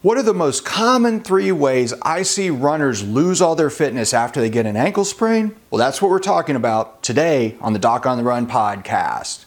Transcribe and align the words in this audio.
What 0.00 0.16
are 0.16 0.22
the 0.22 0.32
most 0.32 0.64
common 0.64 1.22
three 1.22 1.50
ways 1.50 1.92
I 2.02 2.22
see 2.22 2.50
runners 2.50 3.02
lose 3.02 3.42
all 3.42 3.56
their 3.56 3.68
fitness 3.68 4.14
after 4.14 4.40
they 4.40 4.48
get 4.48 4.64
an 4.64 4.76
ankle 4.76 5.04
sprain? 5.04 5.56
Well, 5.70 5.80
that's 5.80 6.00
what 6.00 6.08
we're 6.08 6.20
talking 6.20 6.54
about 6.54 7.02
today 7.02 7.56
on 7.60 7.72
the 7.72 7.80
Doc 7.80 8.06
on 8.06 8.16
the 8.16 8.22
Run 8.22 8.46
podcast. 8.46 9.46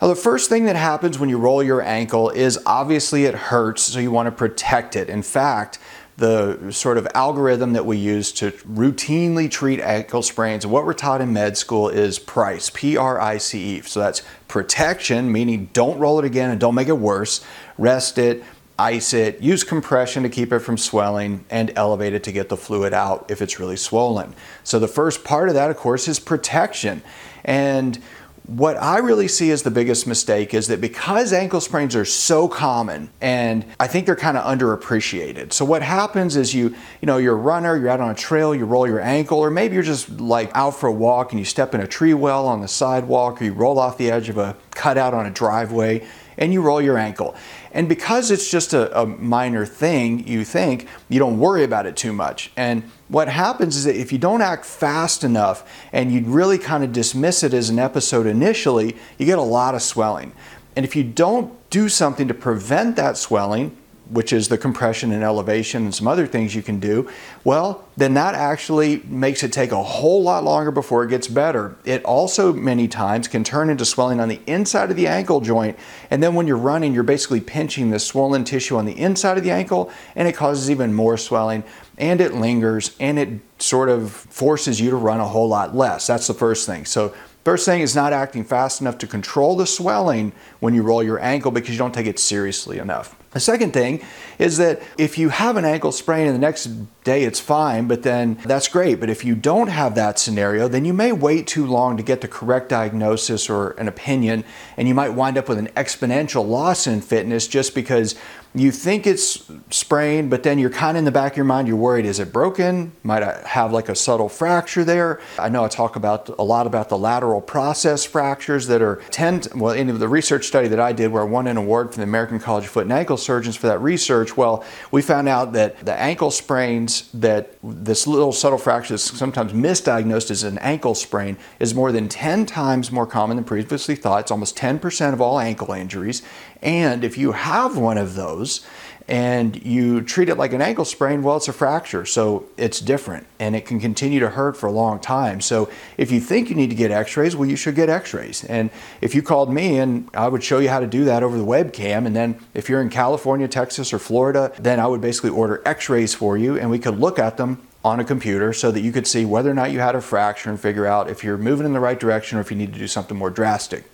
Now, 0.00 0.08
the 0.08 0.16
first 0.16 0.48
thing 0.48 0.64
that 0.64 0.76
happens 0.76 1.18
when 1.18 1.28
you 1.28 1.36
roll 1.36 1.62
your 1.62 1.82
ankle 1.82 2.30
is 2.30 2.58
obviously 2.64 3.24
it 3.26 3.34
hurts, 3.34 3.82
so 3.82 3.98
you 3.98 4.10
want 4.10 4.28
to 4.28 4.32
protect 4.32 4.96
it. 4.96 5.10
In 5.10 5.22
fact, 5.22 5.78
the 6.16 6.70
sort 6.70 6.96
of 6.96 7.06
algorithm 7.14 7.74
that 7.74 7.84
we 7.84 7.98
use 7.98 8.32
to 8.32 8.50
routinely 8.50 9.50
treat 9.50 9.78
ankle 9.80 10.22
sprains, 10.22 10.66
what 10.66 10.86
we're 10.86 10.94
taught 10.94 11.20
in 11.20 11.32
med 11.32 11.58
school 11.58 11.88
is 11.90 12.18
PRICE, 12.18 12.70
P 12.72 12.96
R 12.96 13.20
I 13.20 13.36
C 13.36 13.76
E. 13.76 13.80
So 13.82 14.00
that's 14.00 14.22
protection, 14.48 15.30
meaning 15.30 15.68
don't 15.74 15.98
roll 15.98 16.18
it 16.18 16.24
again 16.24 16.50
and 16.50 16.58
don't 16.58 16.74
make 16.74 16.88
it 16.88 16.98
worse, 16.98 17.44
rest 17.76 18.16
it, 18.16 18.42
ice 18.78 19.12
it, 19.12 19.40
use 19.40 19.64
compression 19.64 20.22
to 20.22 20.30
keep 20.30 20.50
it 20.52 20.60
from 20.60 20.78
swelling, 20.78 21.44
and 21.50 21.72
elevate 21.76 22.14
it 22.14 22.22
to 22.24 22.32
get 22.32 22.48
the 22.48 22.56
fluid 22.56 22.94
out 22.94 23.30
if 23.30 23.42
it's 23.42 23.60
really 23.60 23.76
swollen. 23.76 24.34
So 24.64 24.78
the 24.78 24.88
first 24.88 25.24
part 25.24 25.48
of 25.48 25.54
that, 25.56 25.70
of 25.70 25.76
course, 25.76 26.08
is 26.08 26.18
protection. 26.18 27.02
And 27.44 28.02
what 28.46 28.76
I 28.78 28.98
really 28.98 29.28
see 29.28 29.50
as 29.50 29.62
the 29.62 29.70
biggest 29.70 30.06
mistake 30.06 30.54
is 30.54 30.66
that 30.68 30.80
because 30.80 31.32
ankle 31.32 31.60
sprains 31.60 31.94
are 31.94 32.04
so 32.04 32.48
common 32.48 33.10
and 33.20 33.64
I 33.78 33.86
think 33.86 34.06
they're 34.06 34.16
kind 34.16 34.36
of 34.36 34.44
underappreciated. 34.44 35.52
So 35.52 35.64
what 35.64 35.82
happens 35.82 36.36
is 36.36 36.52
you, 36.52 36.74
you 37.00 37.06
know, 37.06 37.18
you're 37.18 37.34
a 37.34 37.38
runner, 37.38 37.76
you're 37.76 37.90
out 37.90 38.00
on 38.00 38.10
a 38.10 38.14
trail, 38.14 38.54
you 38.54 38.64
roll 38.64 38.88
your 38.88 39.00
ankle, 39.00 39.38
or 39.38 39.50
maybe 39.50 39.74
you're 39.74 39.82
just 39.82 40.20
like 40.20 40.50
out 40.54 40.74
for 40.74 40.88
a 40.88 40.92
walk 40.92 41.32
and 41.32 41.38
you 41.38 41.44
step 41.44 41.74
in 41.74 41.80
a 41.80 41.86
tree 41.86 42.14
well 42.14 42.46
on 42.46 42.60
the 42.60 42.68
sidewalk, 42.68 43.40
or 43.40 43.44
you 43.44 43.52
roll 43.52 43.78
off 43.78 43.98
the 43.98 44.10
edge 44.10 44.28
of 44.28 44.38
a 44.38 44.56
cutout 44.72 45.14
on 45.14 45.26
a 45.26 45.30
driveway 45.30 46.04
and 46.40 46.52
you 46.52 46.62
roll 46.62 46.80
your 46.80 46.98
ankle. 46.98 47.36
And 47.72 47.88
because 47.88 48.30
it's 48.30 48.50
just 48.50 48.72
a, 48.72 49.00
a, 49.00 49.06
minor 49.06 49.64
thing, 49.66 50.26
you 50.26 50.44
think, 50.44 50.88
you 51.08 51.18
don't 51.20 51.38
worry 51.38 51.62
about 51.62 51.86
it 51.86 51.96
too 51.96 52.12
much. 52.12 52.50
And 52.56 52.82
what 53.08 53.28
happens 53.28 53.76
is 53.76 53.84
that 53.84 53.94
if 53.94 54.10
you 54.10 54.18
don't 54.18 54.40
act 54.40 54.64
fast 54.64 55.22
enough 55.22 55.70
and 55.92 56.10
you 56.10 56.22
really 56.22 56.58
kind 56.58 56.82
of 56.82 56.92
dismiss 56.92 57.44
it 57.44 57.54
as 57.54 57.68
an 57.68 57.78
episode 57.78 58.26
initially, 58.26 58.96
you 59.18 59.26
get 59.26 59.38
a 59.38 59.42
lot 59.42 59.74
of 59.74 59.82
swelling. 59.82 60.32
And 60.74 60.84
if 60.84 60.96
you 60.96 61.04
don't 61.04 61.52
do 61.70 61.88
something 61.88 62.26
to 62.26 62.34
prevent 62.34 62.96
that 62.96 63.16
swelling, 63.16 63.76
which 64.10 64.32
is 64.32 64.48
the 64.48 64.58
compression 64.58 65.12
and 65.12 65.22
elevation 65.22 65.84
and 65.84 65.94
some 65.94 66.08
other 66.08 66.26
things 66.26 66.54
you 66.54 66.62
can 66.62 66.80
do, 66.80 67.08
well, 67.44 67.84
then 67.96 68.14
that 68.14 68.34
actually 68.34 69.02
makes 69.06 69.42
it 69.42 69.52
take 69.52 69.72
a 69.72 69.82
whole 69.82 70.22
lot 70.22 70.42
longer 70.42 70.70
before 70.70 71.04
it 71.04 71.10
gets 71.10 71.28
better. 71.28 71.76
It 71.84 72.04
also, 72.04 72.52
many 72.52 72.88
times, 72.88 73.28
can 73.28 73.44
turn 73.44 73.70
into 73.70 73.84
swelling 73.84 74.20
on 74.20 74.28
the 74.28 74.40
inside 74.46 74.90
of 74.90 74.96
the 74.96 75.06
ankle 75.06 75.40
joint. 75.40 75.78
And 76.10 76.22
then 76.22 76.34
when 76.34 76.46
you're 76.46 76.56
running, 76.56 76.92
you're 76.92 77.02
basically 77.02 77.40
pinching 77.40 77.90
the 77.90 77.98
swollen 77.98 78.44
tissue 78.44 78.76
on 78.76 78.84
the 78.84 78.98
inside 78.98 79.38
of 79.38 79.44
the 79.44 79.52
ankle, 79.52 79.90
and 80.16 80.26
it 80.26 80.34
causes 80.34 80.70
even 80.70 80.92
more 80.92 81.16
swelling, 81.16 81.62
and 81.96 82.20
it 82.20 82.34
lingers, 82.34 82.96
and 82.98 83.18
it 83.18 83.40
sort 83.58 83.88
of 83.88 84.10
forces 84.10 84.80
you 84.80 84.90
to 84.90 84.96
run 84.96 85.20
a 85.20 85.26
whole 85.26 85.48
lot 85.48 85.76
less. 85.76 86.06
That's 86.06 86.26
the 86.26 86.34
first 86.34 86.66
thing. 86.66 86.84
So, 86.84 87.14
First 87.42 87.64
thing 87.64 87.80
is 87.80 87.96
not 87.96 88.12
acting 88.12 88.44
fast 88.44 88.82
enough 88.82 88.98
to 88.98 89.06
control 89.06 89.56
the 89.56 89.66
swelling 89.66 90.32
when 90.60 90.74
you 90.74 90.82
roll 90.82 91.02
your 91.02 91.18
ankle 91.20 91.50
because 91.50 91.70
you 91.70 91.78
don't 91.78 91.94
take 91.94 92.06
it 92.06 92.18
seriously 92.18 92.78
enough. 92.78 93.16
The 93.32 93.40
second 93.40 93.72
thing 93.72 94.02
is 94.40 94.56
that 94.56 94.82
if 94.98 95.16
you 95.16 95.28
have 95.28 95.56
an 95.56 95.64
ankle 95.64 95.92
sprain 95.92 96.26
and 96.26 96.34
the 96.34 96.40
next 96.40 96.64
day 97.04 97.22
it's 97.22 97.38
fine, 97.38 97.86
but 97.86 98.02
then 98.02 98.38
that's 98.44 98.66
great. 98.66 98.98
But 98.98 99.08
if 99.08 99.24
you 99.24 99.36
don't 99.36 99.68
have 99.68 99.94
that 99.94 100.18
scenario, 100.18 100.66
then 100.66 100.84
you 100.84 100.92
may 100.92 101.12
wait 101.12 101.46
too 101.46 101.64
long 101.64 101.96
to 101.96 102.02
get 102.02 102.22
the 102.22 102.28
correct 102.28 102.68
diagnosis 102.68 103.48
or 103.48 103.70
an 103.72 103.86
opinion, 103.86 104.44
and 104.76 104.88
you 104.88 104.94
might 104.94 105.10
wind 105.10 105.38
up 105.38 105.48
with 105.48 105.58
an 105.58 105.68
exponential 105.68 106.46
loss 106.46 106.88
in 106.88 107.00
fitness 107.00 107.46
just 107.46 107.74
because 107.74 108.16
you 108.52 108.72
think 108.72 109.06
it's 109.06 109.48
sprained, 109.70 110.28
but 110.28 110.42
then 110.42 110.58
you're 110.58 110.70
kind 110.70 110.96
of 110.96 111.00
in 111.00 111.04
the 111.04 111.12
back 111.12 111.34
of 111.34 111.36
your 111.36 111.44
mind, 111.44 111.68
you're 111.68 111.76
worried, 111.76 112.04
is 112.04 112.18
it 112.18 112.32
broken? 112.32 112.90
Might 113.04 113.22
I 113.22 113.40
have 113.46 113.72
like 113.72 113.88
a 113.88 113.94
subtle 113.94 114.28
fracture 114.28 114.82
there? 114.82 115.20
I 115.38 115.48
know 115.48 115.64
I 115.64 115.68
talk 115.68 115.94
about 115.94 116.28
a 116.36 116.42
lot 116.42 116.66
about 116.66 116.88
the 116.88 116.98
lateral 116.98 117.40
process 117.40 118.04
fractures 118.04 118.66
that 118.66 118.82
are 118.82 118.96
10, 119.10 119.42
well, 119.54 119.72
in 119.72 119.96
the 119.96 120.08
research 120.08 120.48
study 120.48 120.66
that 120.66 120.80
I 120.80 120.92
did 120.92 121.12
where 121.12 121.22
I 121.22 121.26
won 121.26 121.46
an 121.46 121.58
award 121.58 121.92
from 121.92 122.00
the 122.00 122.08
American 122.08 122.40
College 122.40 122.64
of 122.64 122.70
Foot 122.70 122.82
and 122.82 122.92
Ankle 122.92 123.18
Surgeons 123.20 123.56
for 123.56 123.66
that 123.68 123.80
research, 123.80 124.36
well, 124.36 124.64
we 124.90 125.02
found 125.02 125.28
out 125.28 125.52
that 125.52 125.84
the 125.84 125.94
ankle 125.94 126.30
sprains 126.30 127.10
that 127.12 127.54
this 127.62 128.06
little 128.06 128.32
subtle 128.32 128.58
fracture 128.58 128.94
is 128.94 129.02
sometimes 129.02 129.52
misdiagnosed 129.52 130.30
as 130.30 130.42
an 130.42 130.58
ankle 130.58 130.94
sprain 130.94 131.36
is 131.58 131.74
more 131.74 131.92
than 131.92 132.08
10 132.08 132.46
times 132.46 132.90
more 132.90 133.06
common 133.06 133.36
than 133.36 133.44
previously 133.44 133.94
thought. 133.94 134.20
It's 134.20 134.30
almost 134.30 134.56
10% 134.56 135.12
of 135.12 135.20
all 135.20 135.38
ankle 135.38 135.72
injuries. 135.72 136.22
And 136.62 137.04
if 137.04 137.16
you 137.16 137.32
have 137.32 137.76
one 137.76 137.98
of 137.98 138.14
those 138.14 138.66
and 139.08 139.60
you 139.66 140.00
treat 140.02 140.28
it 140.28 140.36
like 140.36 140.52
an 140.52 140.62
ankle 140.62 140.84
sprain, 140.84 141.22
well, 141.22 141.36
it's 141.36 141.48
a 141.48 141.52
fracture. 141.52 142.06
So 142.06 142.46
it's 142.56 142.78
different 142.78 143.26
and 143.40 143.56
it 143.56 143.66
can 143.66 143.80
continue 143.80 144.20
to 144.20 144.30
hurt 144.30 144.56
for 144.56 144.68
a 144.68 144.72
long 144.72 145.00
time. 145.00 145.40
So 145.40 145.68
if 145.96 146.12
you 146.12 146.20
think 146.20 146.48
you 146.48 146.54
need 146.54 146.70
to 146.70 146.76
get 146.76 146.92
x 146.92 147.16
rays, 147.16 147.34
well, 147.34 147.48
you 147.48 147.56
should 147.56 147.74
get 147.74 147.88
x 147.88 148.14
rays. 148.14 148.44
And 148.44 148.70
if 149.00 149.14
you 149.14 149.22
called 149.22 149.52
me 149.52 149.78
and 149.78 150.08
I 150.14 150.28
would 150.28 150.44
show 150.44 150.60
you 150.60 150.68
how 150.68 150.78
to 150.78 150.86
do 150.86 151.04
that 151.06 151.24
over 151.24 151.36
the 151.36 151.44
webcam, 151.44 152.06
and 152.06 152.14
then 152.14 152.38
if 152.54 152.68
you're 152.68 152.80
in 152.80 152.88
California, 152.88 153.48
Texas, 153.48 153.92
or 153.92 153.98
Florida, 153.98 154.52
then 154.60 154.78
I 154.78 154.86
would 154.86 155.00
basically 155.00 155.30
order 155.30 155.60
x 155.66 155.88
rays 155.88 156.14
for 156.14 156.38
you 156.38 156.56
and 156.56 156.70
we 156.70 156.78
could 156.78 156.98
look 157.00 157.18
at 157.18 157.36
them 157.36 157.66
on 157.82 157.98
a 157.98 158.04
computer 158.04 158.52
so 158.52 158.70
that 158.70 158.82
you 158.82 158.92
could 158.92 159.06
see 159.06 159.24
whether 159.24 159.50
or 159.50 159.54
not 159.54 159.72
you 159.72 159.80
had 159.80 159.94
a 159.94 160.00
fracture 160.00 160.50
and 160.50 160.60
figure 160.60 160.86
out 160.86 161.10
if 161.10 161.24
you're 161.24 161.38
moving 161.38 161.66
in 161.66 161.72
the 161.72 161.80
right 161.80 161.98
direction 161.98 162.38
or 162.38 162.42
if 162.42 162.50
you 162.50 162.56
need 162.56 162.72
to 162.72 162.78
do 162.78 162.86
something 162.86 163.16
more 163.16 163.30
drastic. 163.30 163.84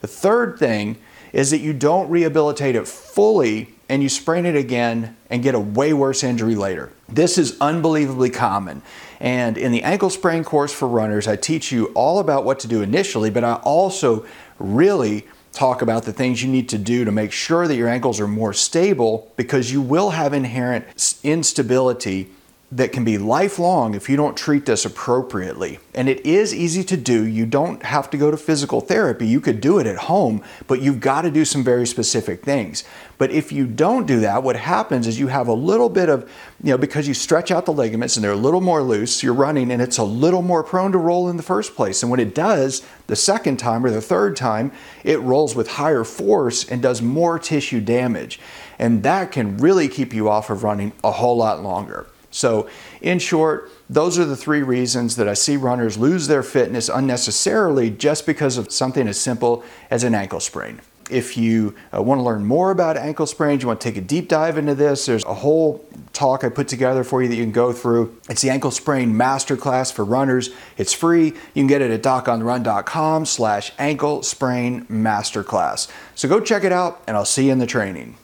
The 0.00 0.06
third 0.06 0.58
thing 0.58 0.98
is 1.32 1.50
that 1.50 1.58
you 1.58 1.72
don't 1.72 2.08
rehabilitate 2.08 2.76
it 2.76 2.86
fully 2.88 3.74
and 3.88 4.02
you 4.02 4.08
sprain 4.08 4.46
it 4.46 4.56
again 4.56 5.16
and 5.30 5.42
get 5.42 5.54
a 5.54 5.60
way 5.60 5.92
worse 5.92 6.22
injury 6.22 6.54
later. 6.54 6.92
This 7.08 7.38
is 7.38 7.56
unbelievably 7.60 8.30
common. 8.30 8.82
And 9.20 9.56
in 9.56 9.72
the 9.72 9.82
ankle 9.82 10.10
sprain 10.10 10.44
course 10.44 10.72
for 10.72 10.86
runners, 10.86 11.26
I 11.26 11.36
teach 11.36 11.72
you 11.72 11.86
all 11.94 12.18
about 12.18 12.44
what 12.44 12.60
to 12.60 12.68
do 12.68 12.82
initially, 12.82 13.30
but 13.30 13.44
I 13.44 13.54
also 13.54 14.26
really 14.58 15.26
talk 15.52 15.82
about 15.82 16.04
the 16.04 16.12
things 16.12 16.42
you 16.42 16.50
need 16.50 16.68
to 16.68 16.78
do 16.78 17.04
to 17.04 17.10
make 17.10 17.32
sure 17.32 17.66
that 17.66 17.74
your 17.74 17.88
ankles 17.88 18.20
are 18.20 18.28
more 18.28 18.52
stable 18.52 19.32
because 19.36 19.72
you 19.72 19.80
will 19.80 20.10
have 20.10 20.32
inherent 20.32 21.18
instability 21.24 22.30
that 22.70 22.92
can 22.92 23.02
be 23.02 23.16
lifelong 23.16 23.94
if 23.94 24.10
you 24.10 24.16
don't 24.16 24.36
treat 24.36 24.66
this 24.66 24.84
appropriately. 24.84 25.78
And 25.94 26.06
it 26.06 26.24
is 26.26 26.54
easy 26.54 26.84
to 26.84 26.98
do. 26.98 27.24
You 27.24 27.46
don't 27.46 27.82
have 27.82 28.10
to 28.10 28.18
go 28.18 28.30
to 28.30 28.36
physical 28.36 28.82
therapy. 28.82 29.26
You 29.26 29.40
could 29.40 29.62
do 29.62 29.78
it 29.78 29.86
at 29.86 29.96
home, 29.96 30.44
but 30.66 30.82
you've 30.82 31.00
got 31.00 31.22
to 31.22 31.30
do 31.30 31.46
some 31.46 31.64
very 31.64 31.86
specific 31.86 32.42
things. 32.42 32.84
But 33.16 33.30
if 33.30 33.52
you 33.52 33.66
don't 33.66 34.06
do 34.06 34.20
that, 34.20 34.42
what 34.42 34.56
happens 34.56 35.06
is 35.06 35.18
you 35.18 35.28
have 35.28 35.48
a 35.48 35.54
little 35.54 35.88
bit 35.88 36.10
of, 36.10 36.30
you 36.62 36.70
know, 36.70 36.76
because 36.76 37.08
you 37.08 37.14
stretch 37.14 37.50
out 37.50 37.64
the 37.64 37.72
ligaments 37.72 38.16
and 38.16 38.22
they're 38.22 38.32
a 38.32 38.36
little 38.36 38.60
more 38.60 38.82
loose, 38.82 39.22
you're 39.22 39.32
running 39.32 39.70
and 39.70 39.80
it's 39.80 39.98
a 39.98 40.04
little 40.04 40.42
more 40.42 40.62
prone 40.62 40.92
to 40.92 40.98
roll 40.98 41.30
in 41.30 41.38
the 41.38 41.42
first 41.42 41.74
place. 41.74 42.02
And 42.02 42.10
when 42.10 42.20
it 42.20 42.34
does, 42.34 42.86
the 43.06 43.16
second 43.16 43.56
time 43.56 43.82
or 43.82 43.90
the 43.90 44.02
third 44.02 44.36
time, 44.36 44.72
it 45.04 45.20
rolls 45.20 45.56
with 45.56 45.68
higher 45.68 46.04
force 46.04 46.68
and 46.68 46.82
does 46.82 47.00
more 47.00 47.38
tissue 47.38 47.80
damage. 47.80 48.38
And 48.78 49.02
that 49.04 49.32
can 49.32 49.56
really 49.56 49.88
keep 49.88 50.12
you 50.12 50.28
off 50.28 50.50
of 50.50 50.62
running 50.62 50.92
a 51.02 51.12
whole 51.12 51.38
lot 51.38 51.62
longer. 51.62 52.06
So, 52.30 52.68
in 53.00 53.18
short, 53.18 53.70
those 53.88 54.18
are 54.18 54.24
the 54.24 54.36
three 54.36 54.62
reasons 54.62 55.16
that 55.16 55.28
I 55.28 55.34
see 55.34 55.56
runners 55.56 55.96
lose 55.96 56.26
their 56.26 56.42
fitness 56.42 56.88
unnecessarily 56.88 57.90
just 57.90 58.26
because 58.26 58.58
of 58.58 58.70
something 58.70 59.08
as 59.08 59.18
simple 59.18 59.64
as 59.90 60.04
an 60.04 60.14
ankle 60.14 60.40
sprain. 60.40 60.80
If 61.10 61.38
you 61.38 61.74
uh, 61.94 62.02
want 62.02 62.18
to 62.18 62.22
learn 62.22 62.44
more 62.44 62.70
about 62.70 62.98
ankle 62.98 63.26
sprains, 63.26 63.62
you 63.62 63.68
want 63.68 63.80
to 63.80 63.88
take 63.88 63.96
a 63.96 64.02
deep 64.02 64.28
dive 64.28 64.58
into 64.58 64.74
this, 64.74 65.06
there's 65.06 65.24
a 65.24 65.32
whole 65.32 65.86
talk 66.12 66.44
I 66.44 66.50
put 66.50 66.68
together 66.68 67.02
for 67.02 67.22
you 67.22 67.28
that 67.28 67.36
you 67.36 67.44
can 67.44 67.52
go 67.52 67.72
through. 67.72 68.18
It's 68.28 68.42
the 68.42 68.50
Ankle 68.50 68.72
Sprain 68.72 69.14
Masterclass 69.14 69.92
for 69.92 70.04
runners. 70.04 70.50
It's 70.76 70.92
free. 70.92 71.26
You 71.26 71.34
can 71.54 71.66
get 71.66 71.80
it 71.80 71.90
at 71.90 72.02
docontherun.com 72.02 73.24
slash 73.24 73.72
ankle 73.78 74.22
sprain 74.22 74.84
masterclass. 74.86 75.88
So 76.14 76.28
go 76.28 76.40
check 76.40 76.64
it 76.64 76.72
out, 76.72 77.02
and 77.06 77.16
I'll 77.16 77.24
see 77.24 77.46
you 77.46 77.52
in 77.52 77.58
the 77.58 77.66
training. 77.66 78.16